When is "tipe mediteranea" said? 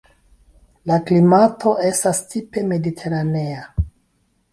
2.31-3.61